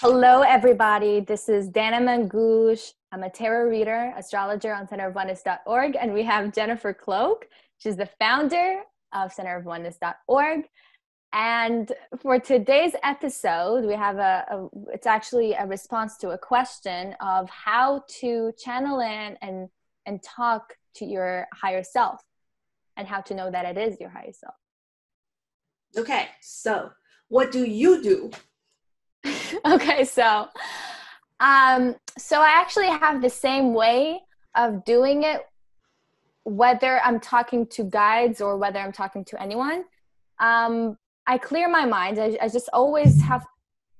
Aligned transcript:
Hello, 0.00 0.42
everybody. 0.42 1.20
This 1.20 1.48
is 1.48 1.68
Dana 1.68 1.98
Mangouche. 1.98 2.94
I'm 3.12 3.22
a 3.22 3.30
tarot 3.30 3.70
reader, 3.70 4.12
astrologer 4.16 4.74
on 4.74 4.88
centerofoneness.org, 4.88 5.96
and 5.96 6.12
we 6.12 6.24
have 6.24 6.52
Jennifer 6.52 6.92
Cloak. 6.92 7.46
She's 7.78 7.96
the 7.96 8.08
founder 8.18 8.82
of 9.12 9.32
centerofoneness.org. 9.32 10.64
And 11.32 11.92
for 12.20 12.40
today's 12.40 12.92
episode, 13.04 13.84
we 13.84 13.94
have 13.94 14.18
a, 14.18 14.44
a, 14.50 14.68
it's 14.92 15.06
actually 15.06 15.52
a 15.52 15.64
response 15.64 16.16
to 16.18 16.30
a 16.30 16.38
question 16.38 17.14
of 17.20 17.48
how 17.48 18.02
to 18.20 18.52
channel 18.58 18.98
in 18.98 19.38
and 19.40 19.68
and 20.06 20.20
talk 20.24 20.74
to 20.96 21.04
your 21.04 21.46
higher 21.54 21.84
self 21.84 22.20
and 22.96 23.06
how 23.06 23.20
to 23.20 23.34
know 23.34 23.48
that 23.48 23.64
it 23.64 23.78
is 23.80 24.00
your 24.00 24.10
higher 24.10 24.32
self. 24.32 24.54
Okay, 25.96 26.28
so 26.40 26.90
what 27.28 27.52
do 27.52 27.64
you 27.64 28.02
do? 28.02 28.32
okay, 29.66 30.04
so 30.04 30.48
um 31.40 31.96
so 32.16 32.40
I 32.40 32.50
actually 32.50 32.88
have 32.88 33.20
the 33.20 33.30
same 33.30 33.74
way 33.74 34.20
of 34.54 34.84
doing 34.84 35.24
it 35.24 35.42
whether 36.44 37.00
I'm 37.00 37.20
talking 37.20 37.66
to 37.68 37.84
guides 37.84 38.40
or 38.40 38.56
whether 38.56 38.78
I'm 38.78 38.92
talking 38.92 39.24
to 39.26 39.42
anyone. 39.42 39.84
Um 40.38 40.96
I 41.26 41.38
clear 41.38 41.68
my 41.68 41.86
mind. 41.86 42.18
I, 42.18 42.36
I 42.40 42.48
just 42.48 42.68
always 42.72 43.22
have 43.22 43.44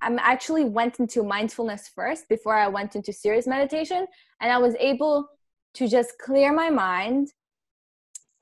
I'm 0.02 0.18
actually 0.18 0.64
went 0.64 1.00
into 1.00 1.22
mindfulness 1.22 1.88
first 1.88 2.28
before 2.28 2.54
I 2.54 2.68
went 2.68 2.94
into 2.94 3.12
serious 3.12 3.46
meditation 3.46 4.06
and 4.40 4.52
I 4.52 4.58
was 4.58 4.74
able 4.78 5.26
to 5.74 5.88
just 5.88 6.18
clear 6.18 6.52
my 6.52 6.68
mind 6.68 7.28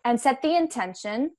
and 0.04 0.20
set 0.20 0.42
the 0.42 0.56
intention 0.56 1.30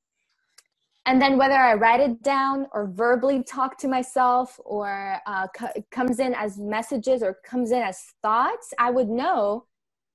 and 1.06 1.22
then 1.22 1.38
whether 1.38 1.56
i 1.56 1.74
write 1.74 2.00
it 2.00 2.22
down 2.24 2.68
or 2.74 2.88
verbally 2.88 3.44
talk 3.44 3.78
to 3.78 3.88
myself 3.88 4.60
or 4.66 5.18
uh, 5.26 5.48
c- 5.58 5.84
comes 5.92 6.20
in 6.20 6.34
as 6.34 6.58
messages 6.58 7.22
or 7.22 7.38
comes 7.46 7.72
in 7.72 7.82
as 7.82 8.00
thoughts 8.22 8.74
i 8.80 8.90
would 8.90 9.10
know. 9.10 9.66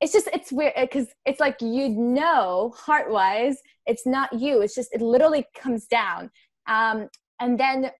It's 0.00 0.12
just 0.12 0.28
it's 0.32 0.52
weird 0.52 0.74
because 0.80 1.08
it's 1.26 1.40
like 1.40 1.60
you 1.60 1.88
know 1.88 2.72
heart 2.76 3.10
wise 3.10 3.56
it's 3.84 4.06
not 4.06 4.32
you 4.32 4.60
it's 4.62 4.74
just 4.74 4.94
it 4.94 5.00
literally 5.00 5.44
comes 5.56 5.86
down. 5.86 6.30
Um, 6.68 7.08
and 7.40 7.58
then 7.58 7.90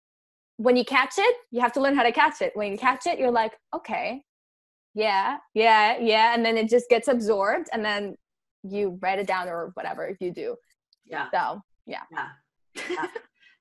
when 0.58 0.76
you 0.76 0.84
catch 0.84 1.14
it 1.18 1.36
you 1.50 1.60
have 1.60 1.72
to 1.72 1.80
learn 1.80 1.96
how 1.96 2.04
to 2.04 2.12
catch 2.12 2.40
it. 2.40 2.52
When 2.54 2.70
you 2.70 2.78
catch 2.78 3.06
it 3.06 3.18
you're 3.18 3.32
like 3.32 3.54
okay 3.74 4.22
yeah 4.94 5.38
yeah 5.54 5.98
yeah 5.98 6.34
and 6.34 6.44
then 6.44 6.56
it 6.56 6.68
just 6.68 6.88
gets 6.88 7.08
absorbed 7.08 7.68
and 7.72 7.84
then 7.84 8.16
you 8.62 8.98
write 9.02 9.18
it 9.18 9.26
down 9.26 9.48
or 9.48 9.72
whatever 9.74 10.16
you 10.20 10.32
do. 10.32 10.54
Yeah. 11.04 11.26
So 11.32 11.60
yeah. 11.84 12.02
Yeah 12.12 12.28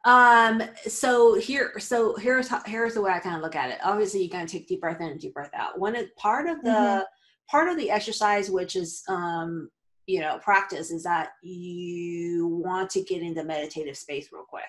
um 0.05 0.61
so 0.88 1.36
here 1.36 1.73
so 1.80 2.16
here's 2.16 2.47
how, 2.47 2.61
here's 2.66 2.94
the 2.94 3.02
way 3.02 3.11
i 3.11 3.19
kind 3.19 3.36
of 3.36 3.41
look 3.41 3.55
at 3.55 3.69
it. 3.69 3.80
Obviously 3.83 4.22
you're 4.22 4.30
going 4.30 4.45
to 4.45 4.52
take 4.52 4.67
deep 4.67 4.81
breath 4.81 5.02
in 5.02 5.08
and 5.08 5.19
deep 5.19 5.33
breath 5.33 5.52
out. 5.53 5.80
One 5.80 5.97
part 6.17 6.47
of 6.47 6.61
the 6.63 6.69
mm-hmm. 6.69 7.02
part 7.50 7.69
of 7.69 7.78
the 7.78 7.91
exercise 7.91 8.50
which 8.50 8.75
is 8.75 9.03
um 9.09 9.69
you 10.05 10.22
know 10.22 10.39
practice 10.41 10.91
is 10.91 11.03
that 11.03 11.31
you 11.44 12.47
want 12.63 12.89
to 12.91 13.03
get 13.03 13.22
into 13.22 13.44
meditative 13.44 13.97
space 13.97 14.30
real 14.31 14.45
quick 14.47 14.63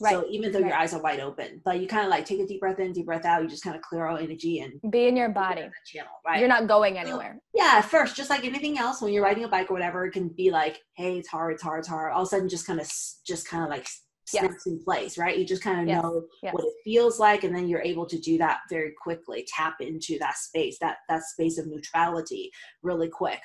Right. 0.00 0.12
So 0.12 0.24
even 0.28 0.50
though 0.50 0.58
right. 0.58 0.68
your 0.68 0.76
eyes 0.76 0.92
are 0.92 1.00
wide 1.00 1.20
open, 1.20 1.60
but 1.64 1.80
you 1.80 1.86
kind 1.86 2.04
of 2.04 2.10
like 2.10 2.24
take 2.24 2.40
a 2.40 2.46
deep 2.46 2.60
breath 2.60 2.80
in, 2.80 2.92
deep 2.92 3.06
breath 3.06 3.24
out. 3.24 3.42
You 3.42 3.48
just 3.48 3.62
kind 3.62 3.76
of 3.76 3.82
clear 3.82 4.06
all 4.06 4.16
energy 4.16 4.60
and 4.60 4.80
be 4.90 5.06
in 5.06 5.16
your 5.16 5.28
body. 5.28 5.68
channel, 5.86 6.10
right? 6.26 6.40
You're 6.40 6.48
not 6.48 6.66
going 6.66 6.98
anywhere. 6.98 7.38
yeah, 7.54 7.80
first, 7.80 8.16
just 8.16 8.28
like 8.28 8.44
anything 8.44 8.78
else, 8.78 9.00
when 9.00 9.12
you're 9.12 9.22
riding 9.22 9.44
a 9.44 9.48
bike 9.48 9.70
or 9.70 9.74
whatever, 9.74 10.04
it 10.06 10.12
can 10.12 10.28
be 10.28 10.50
like, 10.50 10.80
hey, 10.96 11.18
it's 11.18 11.28
hard, 11.28 11.54
it's 11.54 11.62
hard, 11.62 11.80
it's 11.80 11.88
hard. 11.88 12.12
All 12.12 12.22
of 12.22 12.26
a 12.26 12.28
sudden, 12.28 12.48
just 12.48 12.66
kind 12.66 12.80
of, 12.80 12.90
just 13.24 13.48
kind 13.48 13.62
of 13.62 13.70
like 13.70 13.86
snaps 14.26 14.54
yes. 14.54 14.66
in 14.66 14.82
place, 14.82 15.18
right? 15.18 15.38
You 15.38 15.44
just 15.44 15.62
kind 15.62 15.80
of 15.80 15.86
yes. 15.86 16.02
know 16.02 16.24
yes. 16.42 16.54
what 16.54 16.64
it 16.64 16.72
feels 16.82 17.20
like, 17.20 17.44
and 17.44 17.54
then 17.54 17.68
you're 17.68 17.82
able 17.82 18.06
to 18.06 18.18
do 18.18 18.38
that 18.38 18.60
very 18.70 18.92
quickly. 19.00 19.46
Tap 19.54 19.76
into 19.80 20.18
that 20.18 20.36
space, 20.36 20.76
that 20.80 20.96
that 21.08 21.22
space 21.22 21.58
of 21.58 21.66
neutrality, 21.66 22.50
really 22.82 23.08
quick, 23.08 23.40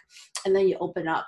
and 0.46 0.56
then 0.56 0.68
you 0.68 0.78
open 0.80 1.08
up 1.08 1.28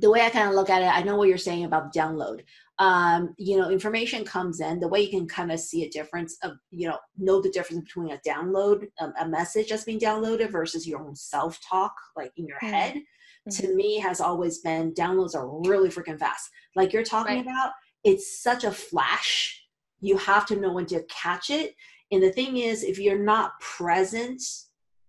the 0.00 0.10
way 0.10 0.22
I 0.22 0.30
kind 0.30 0.48
of 0.48 0.54
look 0.54 0.70
at 0.70 0.82
it, 0.82 0.86
I 0.86 1.02
know 1.02 1.16
what 1.16 1.28
you're 1.28 1.38
saying 1.38 1.64
about 1.64 1.94
download 1.94 2.42
um, 2.78 3.34
you 3.38 3.56
know, 3.56 3.70
information 3.70 4.24
comes 4.24 4.60
in, 4.60 4.78
the 4.78 4.86
way 4.86 5.00
you 5.00 5.10
can 5.10 5.26
kind 5.26 5.50
of 5.50 5.58
see 5.58 5.84
a 5.84 5.90
difference 5.90 6.36
of, 6.42 6.52
you 6.70 6.88
know, 6.88 6.98
know 7.16 7.40
the 7.40 7.50
difference 7.50 7.84
between 7.84 8.12
a 8.12 8.18
download, 8.18 8.86
um, 9.00 9.12
a 9.20 9.28
message 9.28 9.70
that's 9.70 9.84
being 9.84 9.98
downloaded 9.98 10.50
versus 10.50 10.86
your 10.86 11.00
own 11.00 11.16
self 11.16 11.58
talk, 11.68 11.92
like 12.16 12.32
in 12.36 12.46
your 12.46 12.58
mm-hmm. 12.58 12.72
head, 12.72 12.94
mm-hmm. 12.94 13.50
to 13.50 13.74
me 13.74 13.98
has 13.98 14.20
always 14.20 14.58
been 14.58 14.94
downloads 14.94 15.34
are 15.34 15.48
really 15.68 15.88
freaking 15.88 16.18
fast. 16.18 16.48
Like 16.76 16.92
you're 16.92 17.02
talking 17.02 17.36
right. 17.36 17.44
about, 17.44 17.72
it's 18.04 18.40
such 18.40 18.62
a 18.62 18.70
flash. 18.70 19.60
You 20.00 20.16
have 20.18 20.46
to 20.46 20.56
know 20.56 20.72
when 20.72 20.86
to 20.86 21.02
catch 21.10 21.50
it. 21.50 21.74
And 22.12 22.22
the 22.22 22.30
thing 22.30 22.58
is, 22.58 22.84
if 22.84 23.00
you're 23.00 23.18
not 23.18 23.58
present, 23.60 24.40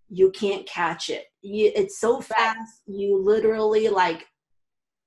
you 0.08 0.32
can't 0.32 0.66
catch 0.66 1.08
it. 1.08 1.26
You, 1.40 1.70
it's 1.76 2.00
so 2.00 2.20
fast, 2.20 2.82
you 2.86 3.16
literally 3.16 3.88
like 3.88 4.26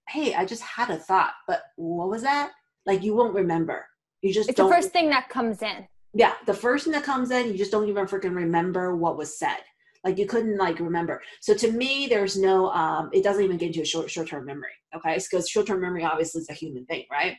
hey, 0.09 0.33
I 0.35 0.45
just 0.45 0.61
had 0.61 0.89
a 0.89 0.97
thought, 0.97 1.33
but 1.47 1.63
what 1.75 2.09
was 2.09 2.21
that? 2.23 2.51
Like 2.85 3.03
you 3.03 3.15
won't 3.15 3.33
remember. 3.33 3.85
You 4.21 4.33
just 4.33 4.49
it's 4.49 4.57
the 4.57 4.67
first 4.67 4.91
thing 4.91 5.09
that 5.09 5.29
comes 5.29 5.61
in. 5.61 5.87
Yeah, 6.13 6.33
the 6.45 6.53
first 6.53 6.85
thing 6.85 6.93
that 6.93 7.03
comes 7.03 7.31
in, 7.31 7.47
you 7.47 7.57
just 7.57 7.71
don't 7.71 7.89
even 7.89 8.05
freaking 8.05 8.35
remember 8.35 8.95
what 8.95 9.17
was 9.17 9.37
said. 9.37 9.57
Like 10.03 10.17
you 10.17 10.25
couldn't 10.25 10.57
like 10.57 10.79
remember. 10.79 11.21
So 11.41 11.53
to 11.55 11.71
me, 11.71 12.07
there's 12.07 12.37
no 12.37 12.69
um 12.71 13.09
it 13.13 13.23
doesn't 13.23 13.43
even 13.43 13.57
get 13.57 13.67
into 13.67 13.81
a 13.81 13.85
short 13.85 14.09
short 14.09 14.27
term 14.27 14.45
memory. 14.45 14.71
Okay. 14.95 15.15
Because 15.15 15.49
short 15.49 15.67
term 15.67 15.81
memory 15.81 16.03
obviously 16.03 16.41
is 16.41 16.49
a 16.49 16.53
human 16.53 16.85
thing, 16.85 17.05
right? 17.11 17.37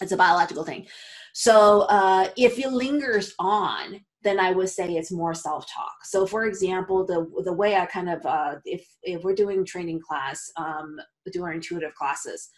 It's 0.00 0.12
a 0.12 0.16
biological 0.16 0.64
thing. 0.64 0.86
So 1.34 1.82
uh 1.82 2.28
if 2.36 2.58
it 2.58 2.72
lingers 2.72 3.34
on, 3.38 4.00
then 4.22 4.38
I 4.38 4.52
would 4.52 4.68
say 4.68 4.94
it's 4.94 5.10
more 5.10 5.34
self-talk. 5.34 6.04
So, 6.04 6.26
for 6.26 6.46
example, 6.46 7.04
the 7.04 7.30
the 7.44 7.52
way 7.52 7.76
I 7.76 7.86
kind 7.86 8.08
of 8.08 8.24
uh, 8.24 8.56
if 8.64 8.86
if 9.02 9.22
we're 9.24 9.34
doing 9.34 9.64
training 9.64 10.00
class, 10.00 10.50
um, 10.56 10.98
doing 11.32 11.54
intuitive 11.54 11.94
classes, 11.94 12.50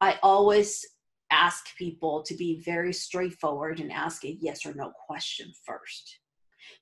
I 0.00 0.18
always 0.22 0.84
ask 1.30 1.76
people 1.76 2.22
to 2.22 2.34
be 2.34 2.62
very 2.64 2.92
straightforward 2.92 3.80
and 3.80 3.90
ask 3.90 4.24
a 4.24 4.36
yes 4.40 4.64
or 4.64 4.74
no 4.74 4.92
question 5.06 5.52
first. 5.64 6.18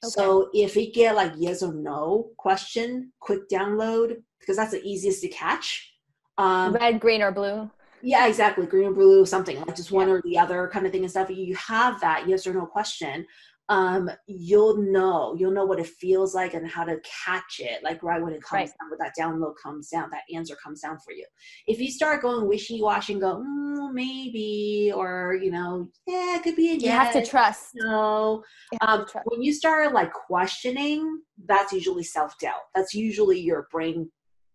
Okay. 0.04 0.10
So 0.10 0.50
if 0.52 0.76
we 0.76 0.90
get 0.90 1.14
like 1.14 1.32
yes 1.36 1.62
or 1.62 1.72
no 1.72 2.30
question, 2.36 3.12
quick 3.20 3.48
download 3.50 4.16
because 4.40 4.56
that's 4.56 4.72
the 4.72 4.82
easiest 4.82 5.22
to 5.22 5.28
catch. 5.28 5.92
Um, 6.36 6.72
Red, 6.72 7.00
green, 7.00 7.22
or 7.22 7.32
blue. 7.32 7.70
Yeah, 8.02 8.26
exactly. 8.26 8.66
Green 8.66 8.88
or 8.88 8.92
blue, 8.92 9.24
something 9.24 9.58
like 9.60 9.76
just 9.76 9.92
one 9.92 10.08
yeah. 10.08 10.14
or 10.14 10.22
the 10.22 10.38
other 10.38 10.68
kind 10.72 10.84
of 10.84 10.92
thing 10.92 11.02
and 11.02 11.10
stuff. 11.10 11.30
You 11.30 11.56
have 11.56 12.00
that 12.00 12.28
yes 12.28 12.46
or 12.46 12.52
no 12.52 12.66
question 12.66 13.26
um, 13.70 14.10
you'll 14.26 14.76
know 14.76 15.34
you'll 15.38 15.50
know 15.50 15.64
what 15.64 15.80
it 15.80 15.86
feels 15.86 16.34
like 16.34 16.54
and 16.54 16.69
how 16.69 16.84
to 16.84 17.00
catch 17.25 17.60
it 17.60 17.82
like 17.82 18.02
right 18.02 18.22
when 18.22 18.32
it 18.32 18.42
comes 18.42 18.52
right. 18.52 18.69
down 18.69 18.91
when 18.91 18.98
that 18.98 19.14
download 19.19 19.54
comes 19.62 19.88
down 19.88 20.10
that 20.10 20.22
answer 20.34 20.54
comes 20.62 20.80
down 20.80 20.98
for 21.04 21.12
you 21.12 21.25
if 21.66 21.80
you 21.80 21.91
start 21.91 22.22
going 22.22 22.47
wishy-washy 22.47 23.14
and 23.14 23.22
go 23.22 23.36
mm, 23.36 23.92
maybe 23.94 24.92
or 24.94 25.38
you 25.41 25.50
know 25.50 25.88
yeah 26.06 26.36
it 26.36 26.42
could 26.42 26.56
be 26.56 26.70
a 26.70 26.75
you 26.75 26.80
yes, 26.82 27.14
have 27.14 27.25
to 27.25 27.28
trust 27.28 27.70
no 27.75 28.42
um, 28.82 29.06
trust. 29.06 29.26
when 29.26 29.42
you 29.42 29.52
start 29.52 29.94
like 29.94 30.12
questioning 30.12 31.20
that's 31.46 31.72
usually 31.72 32.04
self-doubt 32.04 32.60
that's 32.75 32.92
usually 32.92 33.41
your 33.41 33.66
brain 33.70 34.10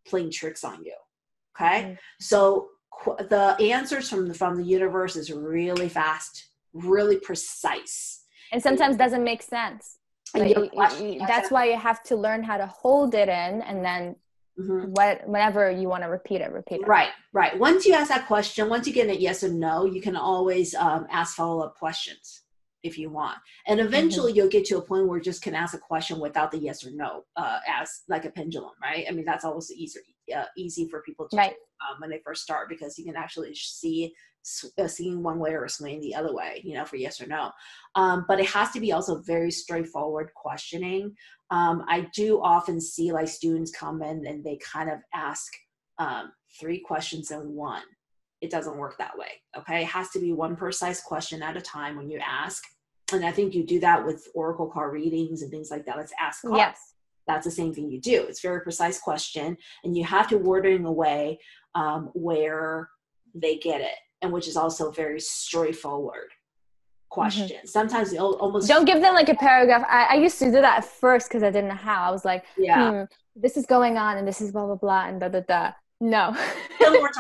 playing 0.08 0.32
tricks 0.32 0.64
on 0.64 0.84
you 0.84 0.96
okay 1.60 1.84
mm-hmm. 1.84 1.94
so 2.20 2.68
qu- 2.94 3.18
the 3.30 3.56
answers 3.60 4.08
from 4.08 4.28
the 4.28 4.36
from 4.36 4.56
the 4.56 4.64
universe 4.64 5.16
is 5.16 5.32
really 5.32 5.90
fast 5.90 6.52
really 6.74 7.18
precise 7.18 8.19
and 8.52 8.62
sometimes 8.62 8.98
doesn't 8.98 9.24
make 9.24 9.42
sense 9.42 10.00
like, 10.36 10.56
that's 11.28 11.50
why 11.50 11.66
you 11.66 11.78
have 11.78 12.04
to 12.04 12.16
learn 12.16 12.44
how 12.44 12.58
to 12.58 12.68
hold 12.68 13.16
it 13.16 13.30
in 13.30 13.62
and 13.62 13.84
then 13.84 14.16
mm-hmm. 14.60 14.92
what 14.92 15.28
whenever 15.28 15.72
you 15.72 15.90
want 15.90 16.04
to 16.04 16.10
repeat 16.10 16.42
it 16.42 16.52
repeat 16.52 16.82
it 16.82 16.88
right 16.88 17.10
right 17.34 17.58
once 17.58 17.86
you 17.86 17.94
ask 17.94 18.10
that 18.10 18.28
question 18.28 18.70
once 18.70 18.86
you 18.88 18.94
get 18.94 19.10
a 19.10 19.20
yes 19.20 19.44
or 19.44 19.50
no 19.50 19.86
you 19.86 20.02
can 20.02 20.16
always 20.16 20.76
um, 20.76 21.08
ask 21.10 21.36
follow-up 21.36 21.76
questions 21.76 22.44
if 22.84 22.98
you 22.98 23.10
want 23.10 23.38
and 23.68 23.80
eventually 23.80 24.32
mm-hmm. 24.32 24.38
you'll 24.38 24.50
get 24.50 24.66
to 24.66 24.78
a 24.78 24.82
point 24.82 25.08
where 25.08 25.18
you 25.18 25.24
just 25.24 25.42
can 25.42 25.56
ask 25.56 25.74
a 25.74 25.80
question 25.80 26.20
without 26.20 26.52
the 26.52 26.58
yes 26.58 26.86
or 26.86 26.92
no 26.92 27.26
uh, 27.36 27.60
as 27.68 28.02
like 28.08 28.26
a 28.26 28.30
pendulum 28.30 28.72
right 28.82 29.06
i 29.10 29.12
mean 29.12 29.26
that's 29.26 29.44
always 29.44 29.72
easy 29.72 30.00
uh, 30.36 30.46
easy 30.56 30.88
for 30.88 31.02
people 31.02 31.28
to 31.28 31.36
right. 31.36 31.52
do 31.52 31.56
um, 31.90 32.00
when 32.00 32.10
they 32.10 32.22
first 32.24 32.44
start 32.44 32.70
because 32.70 32.98
you 32.98 33.06
can 33.06 33.16
actually 33.16 33.54
see 33.56 34.14
uh, 34.78 34.88
seeing 34.88 35.22
one 35.22 35.40
way 35.40 35.52
or 35.52 35.68
swinging 35.68 36.02
the 36.02 36.16
other 36.16 36.34
way, 36.34 36.62
you 36.64 36.74
know, 36.74 36.86
for 36.86 36.96
yes 36.96 37.22
or 37.22 37.28
no. 37.28 37.52
Um, 37.96 38.26
but 38.28 38.40
it 38.40 38.48
has 38.48 38.72
to 38.72 38.80
be 38.80 38.92
also 38.92 39.22
very 39.22 39.52
straightforward 39.52 40.30
questioning. 40.36 41.16
Um, 41.52 41.84
I 41.88 42.08
do 42.16 42.42
often 42.42 42.80
see 42.80 43.12
like 43.12 43.28
students 43.28 43.72
come 43.72 44.02
in 44.02 44.26
and 44.26 44.44
they 44.44 44.58
kind 44.58 44.90
of 44.90 45.00
ask 45.14 45.52
um, 45.98 46.32
three 46.60 46.80
questions 46.80 47.32
in 47.32 47.54
one. 47.54 47.84
It 48.42 48.50
doesn't 48.50 48.78
work 48.78 48.98
that 48.98 49.18
way. 49.18 49.42
Okay. 49.58 49.82
It 49.82 49.88
has 49.88 50.10
to 50.12 50.20
be 50.20 50.32
one 50.32 50.56
precise 50.56 51.02
question 51.02 51.44
at 51.44 51.58
a 51.58 51.62
time 51.62 51.98
when 51.98 52.10
you 52.10 52.20
ask. 52.20 52.64
And 53.12 53.26
I 53.26 53.32
think 53.32 53.54
you 53.54 53.66
do 53.66 53.80
that 53.82 54.06
with 54.06 54.28
Oracle 54.34 54.68
card 54.68 54.94
readings 54.94 55.42
and 55.42 55.52
things 55.52 55.72
like 55.72 55.86
that. 55.86 55.98
Let's 55.98 56.14
ask 56.20 56.42
cards. 56.42 56.58
Yes. 56.58 56.94
That's 57.28 57.46
the 57.46 57.52
same 57.52 57.74
thing 57.74 57.92
you 57.92 58.00
do. 58.00 58.26
It's 58.28 58.42
very 58.42 58.62
precise 58.62 59.00
question, 59.00 59.56
and 59.84 59.96
you 59.96 60.04
have 60.04 60.28
to 60.30 60.38
word 60.38 60.66
it 60.66 60.74
in 60.74 60.86
a 60.86 60.92
way 60.92 61.38
um, 61.76 62.10
where 62.14 62.90
they 63.36 63.58
get 63.58 63.82
it 63.82 63.94
and 64.22 64.32
which 64.32 64.48
is 64.48 64.58
also 64.58 64.92
very 64.92 65.20
straightforward. 65.20 66.30
question. 67.10 67.48
Mm-hmm. 67.48 67.68
Sometimes 67.68 68.16
almost 68.16 68.68
don't 68.68 68.86
give 68.86 69.02
them 69.02 69.16
like 69.16 69.30
a 69.30 69.36
paragraph. 69.36 69.84
I, 69.90 70.06
I 70.12 70.14
used 70.16 70.38
to 70.40 70.46
do 70.46 70.62
that 70.62 70.78
at 70.80 70.86
first 70.86 71.28
because 71.28 71.44
I 71.44 71.50
didn't 71.50 71.70
know 71.70 71.76
how. 71.76 72.04
I 72.04 72.12
was 72.12 72.24
like, 72.24 72.46
yeah, 72.58 72.92
hmm, 72.92 73.04
this 73.36 73.58
is 73.58 73.66
going 73.66 73.98
on 73.98 74.18
and 74.18 74.28
this 74.28 74.42
is 74.42 74.52
blah 74.52 74.66
blah 74.66 74.76
blah 74.76 75.08
and 75.08 75.20
da 75.20 75.30
da 75.30 75.42
da. 75.42 75.72
No. 76.02 76.36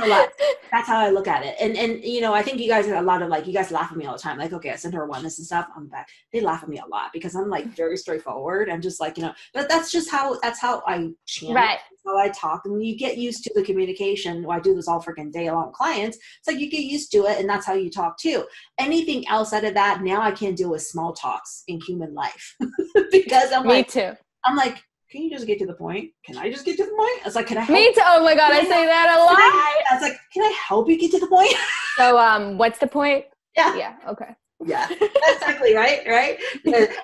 or 0.01 0.07
less. 0.07 0.31
That's 0.71 0.87
how 0.87 0.99
I 0.99 1.09
look 1.09 1.27
at 1.27 1.43
it. 1.43 1.55
And 1.59 1.75
and 1.75 2.03
you 2.03 2.21
know, 2.21 2.33
I 2.33 2.41
think 2.41 2.59
you 2.59 2.67
guys 2.67 2.85
have 2.85 3.03
a 3.03 3.05
lot 3.05 3.21
of 3.21 3.29
like 3.29 3.45
you 3.47 3.53
guys 3.53 3.71
laugh 3.71 3.91
at 3.91 3.97
me 3.97 4.05
all 4.05 4.13
the 4.13 4.21
time. 4.21 4.37
Like, 4.37 4.53
okay, 4.53 4.71
I 4.71 4.75
sent 4.75 4.93
her 4.93 5.05
oneness 5.05 5.37
and 5.37 5.45
stuff. 5.45 5.67
I'm 5.75 5.87
back. 5.87 6.07
They 6.31 6.39
laugh 6.39 6.63
at 6.63 6.69
me 6.69 6.79
a 6.79 6.85
lot 6.85 7.11
because 7.11 7.35
I'm 7.35 7.49
like 7.49 7.65
very 7.65 7.97
straightforward. 7.97 8.69
I'm 8.69 8.81
just 8.81 8.99
like, 8.99 9.17
you 9.17 9.23
know, 9.23 9.33
but 9.53 9.67
that's 9.67 9.91
just 9.91 10.09
how 10.09 10.39
that's 10.39 10.61
how 10.61 10.81
I 10.87 11.09
channel. 11.25 11.55
Right. 11.55 11.79
how 12.05 12.17
I 12.17 12.29
talk. 12.29 12.61
And 12.65 12.85
you 12.85 12.95
get 12.95 13.17
used 13.17 13.43
to 13.45 13.53
the 13.53 13.63
communication. 13.63 14.43
Well, 14.43 14.57
I 14.57 14.61
do 14.61 14.75
this 14.75 14.87
all 14.87 15.03
freaking 15.03 15.31
day 15.31 15.51
long 15.51 15.73
clients. 15.73 16.17
It's 16.17 16.47
like 16.47 16.59
you 16.59 16.69
get 16.69 16.83
used 16.83 17.11
to 17.13 17.25
it 17.25 17.39
and 17.39 17.49
that's 17.49 17.65
how 17.65 17.73
you 17.73 17.89
talk 17.89 18.17
too. 18.17 18.45
Anything 18.77 19.27
else 19.27 19.51
out 19.51 19.65
of 19.65 19.73
that, 19.73 20.03
now 20.03 20.21
I 20.21 20.31
can't 20.31 20.55
deal 20.55 20.69
with 20.69 20.83
small 20.83 21.13
talks 21.13 21.63
in 21.67 21.81
human 21.81 22.13
life. 22.13 22.55
because 23.11 23.51
I'm 23.51 23.63
me 23.63 23.69
like 23.69 23.87
too. 23.89 24.13
I'm 24.45 24.55
like, 24.55 24.81
can 25.11 25.23
you 25.23 25.29
just 25.29 25.47
get 25.47 25.57
to 25.59 25.65
the 25.65 25.73
point? 25.73 26.11
Can 26.23 26.37
I 26.37 26.51
just 26.51 26.65
get 26.65 26.77
to 26.77 26.83
the 26.83 26.91
point? 26.91 27.21
I 27.21 27.25
was 27.25 27.35
like, 27.35 27.47
can 27.47 27.57
I 27.57 27.61
help? 27.61 27.77
Me 27.77 27.91
too. 27.93 28.01
Oh 28.05 28.23
my 28.23 28.35
God, 28.35 28.53
I, 28.53 28.59
I 28.59 28.63
say 28.63 28.85
that 28.85 29.17
a 29.17 29.23
lot. 29.23 29.37
I, 29.37 29.81
I 29.89 29.93
was 29.95 30.03
like, 30.03 30.19
can 30.31 30.43
I 30.43 30.55
help 30.67 30.87
you 30.87 30.99
get 30.99 31.11
to 31.11 31.19
the 31.19 31.27
point? 31.27 31.53
so, 31.97 32.17
um, 32.19 32.57
what's 32.57 32.77
the 32.77 32.87
point? 32.87 33.25
Yeah. 33.57 33.75
Yeah. 33.75 33.95
Okay. 34.07 34.35
Yeah, 34.65 34.87
exactly. 35.27 35.73
Right. 35.73 36.01
Right. 36.05 36.37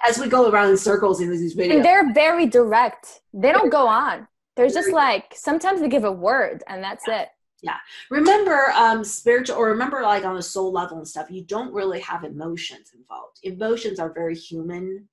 As 0.07 0.19
we 0.19 0.28
go 0.28 0.50
around 0.50 0.69
in 0.69 0.78
circles 0.78 1.22
in 1.22 1.31
these 1.31 1.56
videos, 1.56 1.75
and 1.75 1.86
they're 1.86 2.13
very 2.13 2.46
direct. 2.46 3.22
They 3.34 3.52
don't 3.52 3.69
go 3.69 3.88
on. 3.88 4.28
They're 4.56 4.69
just 4.69 4.92
like 4.92 5.34
sometimes 5.34 5.81
they 5.81 5.90
give 5.90 6.04
a 6.04 6.12
word 6.12 6.63
and 6.68 6.84
that's 6.84 7.06
yeah. 7.08 7.22
it. 7.22 7.30
Yeah. 7.62 7.78
Remember, 8.12 8.72
um, 8.75 9.04
spiritual, 9.04 9.58
or 9.58 9.69
remember, 9.69 10.01
like 10.01 10.25
on 10.25 10.38
a 10.38 10.42
soul 10.42 10.72
level 10.72 10.98
and 10.98 11.08
stuff, 11.08 11.31
you 11.31 11.44
don't 11.44 11.74
really 11.74 12.01
have 12.01 12.24
emotions 12.24 12.92
involved. 12.94 13.40
Emotions 13.44 14.00
are 14.00 14.13
very 14.13 14.36
human. 14.36 15.08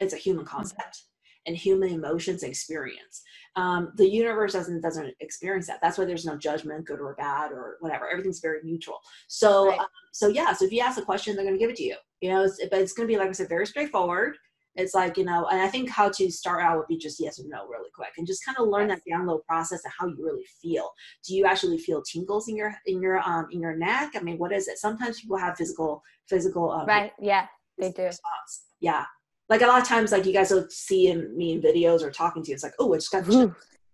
It's 0.00 0.14
a 0.14 0.16
human 0.16 0.44
concept 0.44 1.02
and 1.48 1.56
human 1.56 1.88
emotions 1.88 2.44
experience. 2.44 3.22
Um, 3.56 3.92
the 3.96 4.08
universe 4.08 4.52
doesn't 4.52 4.82
doesn't 4.82 5.14
experience 5.18 5.66
that. 5.66 5.80
That's 5.82 5.98
why 5.98 6.04
there's 6.04 6.26
no 6.26 6.36
judgment, 6.36 6.86
good 6.86 7.00
or 7.00 7.14
bad 7.14 7.50
or 7.50 7.78
whatever. 7.80 8.08
Everything's 8.08 8.38
very 8.38 8.60
neutral. 8.62 9.00
So 9.26 9.70
right. 9.70 9.80
um, 9.80 9.86
so 10.12 10.28
yeah. 10.28 10.52
So 10.52 10.66
if 10.66 10.72
you 10.72 10.80
ask 10.80 10.98
a 10.98 11.04
question, 11.04 11.34
they're 11.34 11.44
going 11.44 11.56
to 11.56 11.58
give 11.58 11.70
it 11.70 11.76
to 11.76 11.82
you. 11.82 11.96
You 12.20 12.30
know, 12.30 12.44
it's, 12.44 12.60
but 12.70 12.80
it's 12.80 12.92
going 12.92 13.08
to 13.08 13.12
be 13.12 13.18
like 13.18 13.30
I 13.30 13.32
said, 13.32 13.48
very 13.48 13.66
straightforward. 13.66 14.36
It's 14.76 14.94
like 14.94 15.16
you 15.16 15.24
know, 15.24 15.46
and 15.46 15.60
I 15.60 15.66
think 15.66 15.90
how 15.90 16.08
to 16.08 16.30
start 16.30 16.62
out 16.62 16.76
would 16.76 16.86
be 16.86 16.98
just 16.98 17.18
yes 17.18 17.40
or 17.40 17.48
no, 17.48 17.66
really 17.66 17.90
quick, 17.92 18.10
and 18.16 18.26
just 18.26 18.44
kind 18.44 18.58
of 18.58 18.68
learn 18.68 18.90
yes. 18.90 19.00
that 19.04 19.12
download 19.12 19.44
process 19.44 19.80
and 19.84 19.92
how 19.98 20.06
you 20.06 20.18
really 20.20 20.44
feel. 20.62 20.90
Do 21.26 21.34
you 21.34 21.46
actually 21.46 21.78
feel 21.78 22.02
tingles 22.02 22.48
in 22.48 22.56
your 22.56 22.72
in 22.86 23.02
your 23.02 23.18
um 23.28 23.48
in 23.50 23.60
your 23.60 23.76
neck? 23.76 24.12
I 24.14 24.20
mean, 24.20 24.38
what 24.38 24.52
is 24.52 24.68
it? 24.68 24.78
Sometimes 24.78 25.20
people 25.20 25.38
have 25.38 25.56
physical 25.56 26.02
physical 26.28 26.70
um, 26.70 26.86
right. 26.86 27.12
Yeah, 27.20 27.46
they 27.78 27.90
do. 27.90 28.02
Response. 28.02 28.66
Yeah, 28.80 29.04
like 29.48 29.62
a 29.62 29.66
lot 29.66 29.80
of 29.80 29.88
times 29.88 30.12
like 30.12 30.26
you 30.26 30.32
guys 30.32 30.50
will 30.50 30.66
see 30.68 31.08
in 31.08 31.36
me 31.36 31.52
in 31.52 31.62
videos 31.62 32.02
or 32.02 32.10
talking 32.10 32.42
to 32.42 32.50
you 32.50 32.54
it's 32.54 32.62
like 32.62 32.74
oh 32.78 32.92
it 32.92 32.98
just 32.98 33.12
got 33.12 33.24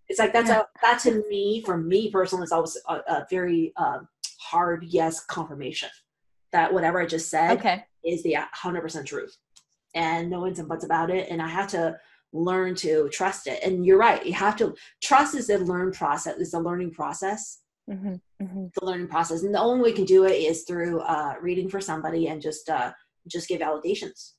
it's 0.07 0.19
like 0.19 0.33
that's 0.33 0.49
yeah. 0.49 0.61
a 0.61 0.65
that 0.81 0.99
to 0.99 1.23
me 1.29 1.63
for 1.65 1.77
me 1.77 2.11
personally 2.11 2.43
is 2.43 2.51
always 2.51 2.77
a, 2.87 2.93
a 2.93 3.27
very 3.29 3.73
um, 3.77 4.07
hard 4.39 4.83
yes 4.85 5.23
confirmation 5.25 5.89
that 6.51 6.73
whatever 6.73 7.01
i 7.01 7.05
just 7.05 7.29
said 7.29 7.57
okay. 7.57 7.83
is 8.03 8.21
the 8.23 8.35
100% 8.55 9.05
truth 9.05 9.37
and 9.93 10.29
no 10.29 10.41
one's 10.41 10.59
and 10.59 10.67
buts 10.67 10.85
about 10.85 11.09
it 11.09 11.29
and 11.29 11.41
i 11.41 11.47
had 11.47 11.67
to 11.69 11.97
learn 12.33 12.75
to 12.75 13.09
trust 13.09 13.47
it 13.47 13.63
and 13.63 13.85
you're 13.85 13.97
right 13.97 14.25
you 14.25 14.33
have 14.33 14.57
to 14.57 14.75
trust 15.01 15.35
is 15.35 15.49
a 15.49 15.57
learn 15.57 15.91
process 15.91 16.35
it's 16.37 16.53
a 16.53 16.59
learning 16.59 16.91
process 16.91 17.61
mm-hmm. 17.89 18.15
Mm-hmm. 18.43 18.65
the 18.77 18.85
learning 18.85 19.07
process 19.07 19.43
and 19.43 19.55
the 19.55 19.59
only 19.59 19.81
way 19.81 19.89
you 19.89 19.95
can 19.95 20.05
do 20.05 20.25
it 20.25 20.33
is 20.33 20.63
through 20.63 20.99
uh, 20.99 21.35
reading 21.41 21.69
for 21.69 21.79
somebody 21.79 22.27
and 22.27 22.41
just 22.41 22.69
uh, 22.69 22.91
just 23.27 23.47
give 23.47 23.61
validations 23.61 24.33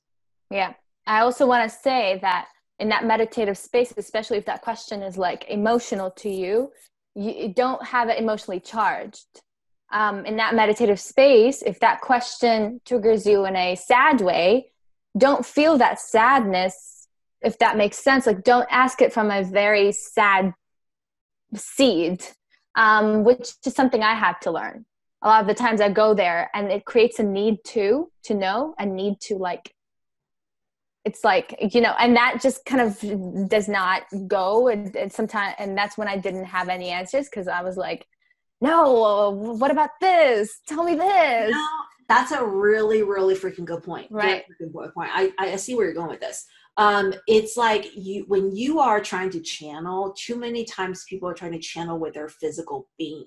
yeah 0.51 0.73
I 1.07 1.21
also 1.21 1.47
want 1.47 1.69
to 1.69 1.75
say 1.75 2.19
that 2.21 2.47
in 2.79 2.89
that 2.89 3.05
meditative 3.05 3.57
space, 3.57 3.93
especially 3.95 4.37
if 4.37 4.45
that 4.45 4.61
question 4.61 5.01
is 5.01 5.17
like 5.17 5.45
emotional 5.47 6.11
to 6.11 6.29
you, 6.29 6.71
you 7.15 7.51
don't 7.53 7.83
have 7.83 8.09
it 8.09 8.19
emotionally 8.19 8.59
charged. 8.59 9.25
Um, 9.91 10.25
in 10.25 10.35
that 10.35 10.53
meditative 10.53 10.99
space, 10.99 11.61
if 11.61 11.79
that 11.79 12.01
question 12.01 12.81
triggers 12.85 13.25
you 13.25 13.45
in 13.45 13.55
a 13.55 13.75
sad 13.75 14.19
way, 14.19 14.71
don't 15.17 15.45
feel 15.45 15.77
that 15.77 15.99
sadness, 15.99 17.07
if 17.41 17.57
that 17.59 17.77
makes 17.77 17.97
sense. 17.97 18.27
Like, 18.27 18.43
don't 18.43 18.67
ask 18.69 19.01
it 19.01 19.13
from 19.13 19.31
a 19.31 19.43
very 19.43 19.93
sad 19.93 20.53
seed, 21.55 22.23
um, 22.75 23.23
which 23.23 23.53
is 23.65 23.73
something 23.73 24.03
I 24.03 24.13
had 24.13 24.35
to 24.41 24.51
learn. 24.51 24.85
A 25.21 25.27
lot 25.29 25.41
of 25.41 25.47
the 25.47 25.55
times 25.55 25.79
I 25.79 25.89
go 25.89 26.13
there 26.13 26.51
and 26.53 26.69
it 26.69 26.85
creates 26.85 27.17
a 27.19 27.23
need 27.23 27.63
to, 27.67 28.11
to 28.25 28.35
know, 28.35 28.75
a 28.77 28.85
need 28.85 29.21
to 29.21 29.37
like 29.37 29.73
it's 31.07 31.23
like 31.23 31.47
you 31.73 31.81
know 31.85 31.95
and 31.99 32.15
that 32.15 32.39
just 32.41 32.65
kind 32.65 32.81
of 32.81 33.49
does 33.49 33.67
not 33.67 34.03
go 34.27 34.67
and, 34.67 34.95
and 34.95 35.11
sometimes 35.11 35.55
and 35.57 35.77
that's 35.77 35.97
when 35.97 36.07
i 36.07 36.17
didn't 36.17 36.45
have 36.45 36.67
any 36.69 36.89
answers 36.89 37.25
because 37.29 37.47
i 37.47 37.61
was 37.61 37.77
like 37.77 38.07
no 38.61 39.29
what 39.31 39.71
about 39.71 39.91
this? 40.01 40.61
Tell 40.67 40.83
me 40.83 40.95
this. 40.95 41.51
No, 41.51 41.67
that's 42.07 42.31
a 42.31 42.43
really 42.43 43.03
really 43.03 43.35
freaking 43.35 43.65
good 43.65 43.83
point. 43.83 44.07
Right. 44.11 44.45
good 44.57 44.73
point. 44.73 45.11
I, 45.13 45.31
I 45.37 45.55
see 45.57 45.75
where 45.75 45.85
you're 45.85 45.93
going 45.93 46.09
with 46.09 46.21
this. 46.21 46.45
Um 46.77 47.13
it's 47.27 47.57
like 47.57 47.87
you 47.95 48.25
when 48.27 48.55
you 48.55 48.79
are 48.79 49.01
trying 49.01 49.29
to 49.31 49.39
channel 49.39 50.13
too 50.17 50.35
many 50.35 50.63
times 50.65 51.05
people 51.07 51.29
are 51.29 51.33
trying 51.33 51.53
to 51.53 51.59
channel 51.59 51.99
with 51.99 52.13
their 52.13 52.29
physical 52.29 52.89
being 52.97 53.25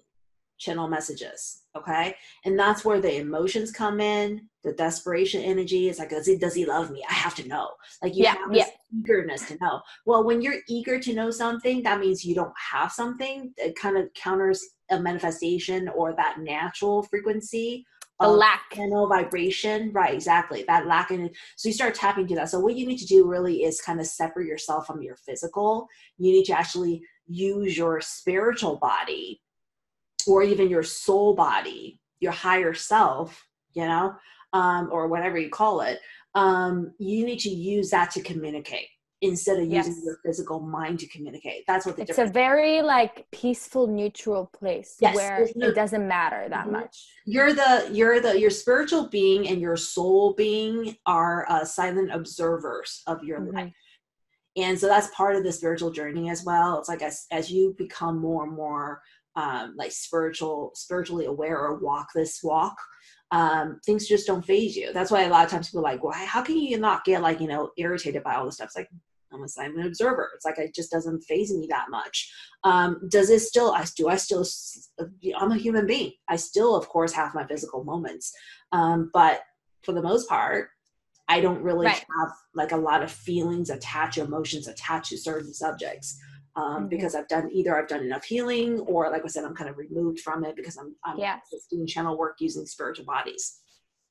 channel 0.60 0.86
messages 0.86 1.60
okay? 1.76 2.14
And 2.44 2.58
that's 2.58 2.84
where 2.84 3.00
the 3.00 3.16
emotions 3.16 3.72
come 3.72 4.00
in 4.00 4.48
the 4.62 4.72
desperation 4.72 5.42
energy. 5.42 5.88
Is 5.88 5.98
like 5.98 6.10
does 6.10 6.26
he 6.26 6.36
does 6.36 6.54
he 6.54 6.66
love 6.66 6.90
me? 6.90 7.02
I 7.08 7.14
have 7.14 7.34
to 7.36 7.48
know. 7.48 7.70
Like 8.02 8.14
you 8.14 8.24
yeah, 8.24 8.34
have 8.36 8.52
this 8.52 8.66
yeah. 8.66 9.00
eagerness 9.00 9.46
to 9.48 9.56
know. 9.60 9.80
Well 10.04 10.24
when 10.24 10.42
you're 10.42 10.60
eager 10.68 10.98
to 11.00 11.14
know 11.14 11.30
something 11.30 11.82
that 11.82 12.00
means 12.00 12.24
you 12.24 12.34
don't 12.34 12.52
have 12.72 12.92
something. 12.92 13.52
It 13.56 13.76
kind 13.76 13.96
of 13.96 14.12
counters 14.14 14.62
a 14.90 15.00
manifestation 15.00 15.88
or 15.88 16.14
that 16.14 16.40
natural 16.40 17.02
frequency 17.04 17.86
the 18.18 18.28
lack. 18.28 18.70
channel 18.74 19.06
vibration. 19.08 19.92
Right 19.92 20.12
exactly 20.12 20.64
that 20.64 20.86
lack 20.86 21.10
in 21.10 21.30
so 21.56 21.68
you 21.68 21.72
start 21.72 21.94
tapping 21.94 22.26
to 22.26 22.34
that. 22.34 22.50
So 22.50 22.60
what 22.60 22.76
you 22.76 22.86
need 22.86 22.98
to 22.98 23.06
do 23.06 23.26
really 23.26 23.62
is 23.62 23.80
kind 23.80 23.98
of 23.98 24.06
separate 24.06 24.46
yourself 24.46 24.86
from 24.86 25.00
your 25.00 25.16
physical. 25.16 25.86
You 26.18 26.32
need 26.32 26.44
to 26.44 26.58
actually 26.58 27.02
use 27.26 27.78
your 27.78 28.00
spiritual 28.02 28.76
body 28.76 29.40
or 30.26 30.42
even 30.42 30.68
your 30.68 30.82
soul 30.82 31.34
body, 31.34 32.00
your 32.20 32.32
higher 32.32 32.74
self, 32.74 33.46
you 33.72 33.84
know, 33.84 34.14
um, 34.52 34.88
or 34.92 35.08
whatever 35.08 35.38
you 35.38 35.50
call 35.50 35.80
it, 35.80 36.00
um, 36.34 36.92
you 36.98 37.24
need 37.24 37.40
to 37.40 37.50
use 37.50 37.90
that 37.90 38.10
to 38.12 38.22
communicate 38.22 38.88
instead 39.22 39.58
of 39.58 39.66
yes. 39.68 39.86
using 39.86 40.04
your 40.04 40.18
physical 40.24 40.60
mind 40.60 40.98
to 41.00 41.06
communicate. 41.08 41.64
That's 41.66 41.84
what 41.84 41.96
the 41.96 42.04
difference. 42.04 42.30
it's 42.30 42.30
a 42.30 42.32
very 42.32 42.82
like 42.82 43.26
peaceful, 43.30 43.86
neutral 43.86 44.46
place 44.46 44.96
yes, 45.00 45.14
where 45.14 45.46
no, 45.56 45.68
it 45.68 45.74
doesn't 45.74 46.06
matter 46.06 46.46
that 46.48 46.64
mm-hmm. 46.64 46.72
much. 46.72 47.08
You're 47.26 47.52
the 47.52 47.88
you're 47.92 48.20
the 48.20 48.38
your 48.38 48.50
spiritual 48.50 49.08
being 49.08 49.48
and 49.48 49.60
your 49.60 49.76
soul 49.76 50.34
being 50.34 50.96
are 51.06 51.46
uh, 51.50 51.64
silent 51.64 52.12
observers 52.12 53.02
of 53.06 53.22
your 53.22 53.40
mm-hmm. 53.40 53.56
life. 53.56 53.74
And 54.56 54.78
so 54.78 54.88
that's 54.88 55.14
part 55.14 55.36
of 55.36 55.44
the 55.44 55.52
spiritual 55.52 55.90
journey 55.90 56.28
as 56.30 56.44
well. 56.44 56.78
It's 56.78 56.88
like 56.88 57.02
as 57.02 57.26
as 57.30 57.50
you 57.50 57.74
become 57.76 58.18
more 58.18 58.44
and 58.44 58.54
more 58.54 59.02
um, 59.36 59.74
like 59.76 59.92
spiritual 59.92 60.72
spiritually 60.74 61.26
aware 61.26 61.58
or 61.58 61.78
walk 61.78 62.08
this 62.14 62.40
walk 62.42 62.76
um, 63.30 63.80
things 63.86 64.08
just 64.08 64.26
don't 64.26 64.44
faze 64.44 64.76
you 64.76 64.92
that's 64.92 65.10
why 65.10 65.22
a 65.22 65.28
lot 65.28 65.44
of 65.44 65.50
times 65.50 65.68
people 65.68 65.80
are 65.80 65.90
like 65.92 66.02
well 66.02 66.12
how 66.12 66.42
can 66.42 66.56
you 66.56 66.78
not 66.78 67.04
get 67.04 67.22
like 67.22 67.40
you 67.40 67.48
know 67.48 67.70
irritated 67.76 68.22
by 68.22 68.34
all 68.34 68.44
this 68.44 68.56
stuff 68.56 68.66
it's 68.66 68.76
like 68.76 68.88
I'm 69.32 69.42
a 69.42 69.48
silent 69.48 69.86
observer. 69.86 70.30
It's 70.34 70.44
like 70.44 70.58
it 70.58 70.74
just 70.74 70.90
doesn't 70.90 71.22
faze 71.22 71.52
me 71.52 71.66
that 71.70 71.86
much. 71.90 72.32
Um, 72.64 73.00
does 73.08 73.30
it 73.30 73.40
still? 73.40 73.72
I 73.72 73.84
do. 73.96 74.08
I 74.08 74.16
still. 74.16 74.44
I'm 75.38 75.52
a 75.52 75.56
human 75.56 75.86
being. 75.86 76.12
I 76.28 76.36
still, 76.36 76.74
of 76.74 76.88
course, 76.88 77.12
have 77.12 77.34
my 77.34 77.46
physical 77.46 77.84
moments, 77.84 78.34
um, 78.72 79.10
but 79.12 79.42
for 79.82 79.92
the 79.92 80.02
most 80.02 80.28
part, 80.28 80.70
I 81.28 81.40
don't 81.40 81.62
really 81.62 81.86
right. 81.86 82.04
have 82.18 82.32
like 82.54 82.72
a 82.72 82.76
lot 82.76 83.02
of 83.02 83.10
feelings 83.10 83.70
attached, 83.70 84.18
emotions 84.18 84.66
attached 84.66 85.10
to 85.10 85.18
certain 85.18 85.54
subjects 85.54 86.18
um, 86.56 86.64
mm-hmm. 86.64 86.86
because 86.88 87.14
I've 87.14 87.28
done 87.28 87.50
either 87.52 87.76
I've 87.76 87.88
done 87.88 88.04
enough 88.04 88.24
healing 88.24 88.80
or 88.80 89.10
like 89.10 89.24
I 89.24 89.28
said 89.28 89.44
I'm 89.44 89.54
kind 89.54 89.70
of 89.70 89.78
removed 89.78 90.20
from 90.20 90.44
it 90.44 90.56
because 90.56 90.76
I'm 90.76 90.94
I'm 91.04 91.18
yeah. 91.18 91.38
doing 91.70 91.86
channel 91.86 92.16
work 92.16 92.36
using 92.40 92.66
spiritual 92.66 93.04
bodies, 93.04 93.60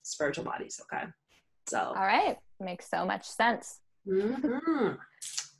spiritual 0.03 0.43
bodies. 0.43 0.79
Okay, 0.84 1.05
so 1.67 1.79
all 1.79 1.93
right, 1.96 2.38
makes 2.60 2.89
so 2.89 3.05
much 3.05 3.27
sense. 3.27 3.79
Mm-hmm. 4.08 4.93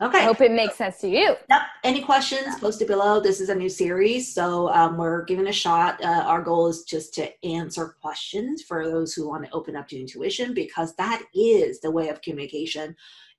Okay. 0.02 0.20
I 0.20 0.24
hope 0.24 0.40
it 0.40 0.54
makes 0.54 0.76
sense 0.76 1.00
to 1.02 1.10
you. 1.10 1.36
Yep. 1.50 1.62
Any 1.84 2.02
questions? 2.02 2.58
Post 2.60 2.82
it 2.82 2.88
below. 2.88 3.20
This 3.20 3.42
is 3.42 3.50
a 3.50 3.56
new 3.56 3.68
series, 3.68 4.34
so 4.34 4.70
um, 4.70 4.98
we're 4.98 5.26
giving 5.26 5.48
a 5.48 5.52
shot. 5.52 6.02
Uh, 6.02 6.24
our 6.26 6.42
goal 6.42 6.68
is 6.68 6.84
just 6.84 7.14
to 7.16 7.46
answer 7.46 7.98
questions 8.02 8.64
for 8.64 8.88
those 8.88 9.14
who 9.14 9.28
want 9.28 9.44
to 9.44 9.52
open 9.52 9.76
up 9.76 9.90
to 9.90 10.00
intuition 10.00 10.54
because 10.54 10.96
that 10.96 11.22
is 11.36 11.82
the 11.82 11.92
way 11.92 12.08
of 12.08 12.22
communication 12.22 12.96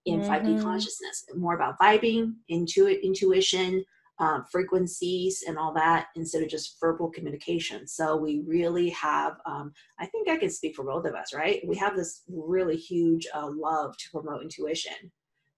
in 0.06 0.20
mm-hmm. 0.20 0.30
5D 0.30 0.62
consciousness. 0.62 1.26
More 1.36 1.54
about 1.54 1.78
vibing, 1.78 2.34
intu- 2.48 2.86
intuition, 3.02 3.84
um, 4.20 4.44
frequencies 4.52 5.44
and 5.48 5.58
all 5.58 5.72
that 5.72 6.08
instead 6.14 6.42
of 6.42 6.48
just 6.48 6.78
verbal 6.78 7.10
communication. 7.10 7.88
So 7.88 8.16
we 8.16 8.42
really 8.46 8.90
have, 8.90 9.38
um, 9.46 9.72
I 9.98 10.06
think 10.06 10.28
I 10.28 10.36
can 10.36 10.50
speak 10.50 10.76
for 10.76 10.84
both 10.84 11.06
of 11.06 11.14
us, 11.14 11.32
right? 11.32 11.66
We 11.66 11.76
have 11.76 11.96
this 11.96 12.22
really 12.28 12.76
huge 12.76 13.26
uh, 13.34 13.50
love 13.50 13.96
to 13.96 14.10
promote 14.10 14.42
intuition. 14.42 15.10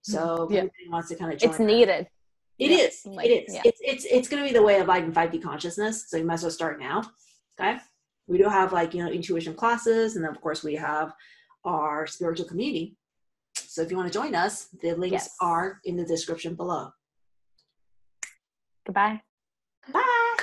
So 0.02 0.49
mm-hmm. 0.49 0.54
yeah. 0.54 0.64
wants 0.88 1.08
to 1.08 1.16
kind 1.16 1.32
of 1.32 1.42
it's 1.42 1.58
needed. 1.58 2.06
It 2.58 2.70
yeah. 2.70 2.76
is. 2.76 3.02
Like, 3.04 3.26
it 3.26 3.49
is. 3.49 3.54
Yeah. 3.54 3.62
It's 3.64 3.80
it's 3.82 4.04
it's 4.04 4.28
going 4.28 4.42
to 4.42 4.49
be 4.49 4.52
the 4.52 4.62
way 4.62 4.80
of 4.80 4.87
life 4.87 5.04
in 5.04 5.12
5D 5.12 5.42
consciousness. 5.42 6.08
So 6.08 6.16
you 6.16 6.25
might 6.25 6.34
as 6.34 6.42
well 6.42 6.50
start 6.50 6.78
now. 6.78 7.02
Okay. 7.58 7.78
We 8.28 8.38
do 8.38 8.44
have 8.44 8.72
like 8.72 8.94
you 8.94 9.04
know 9.04 9.11
intuition 9.11 9.54
classes, 9.54 10.16
and 10.16 10.25
then 10.25 10.30
of 10.30 10.40
course 10.40 10.62
we 10.62 10.75
have 10.75 11.12
our 11.64 12.06
spiritual 12.06 12.46
community. 12.46 12.96
So 13.73 13.81
if 13.81 13.91
you 13.91 13.97
want 13.97 14.12
to 14.12 14.19
join 14.19 14.35
us, 14.35 14.69
the 14.83 14.93
links 14.93 15.12
yes. 15.12 15.35
are 15.41 15.81
in 15.87 15.97
the 15.97 16.05
description 16.05 16.55
below. 16.55 16.91
Goodbye. 18.85 19.23
Bye. 19.91 20.37